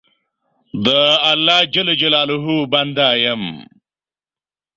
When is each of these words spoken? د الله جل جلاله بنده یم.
د 0.85 0.87
الله 1.31 1.59
جل 1.73 1.87
جلاله 2.01 2.39
بنده 2.73 3.09
یم. 3.23 3.43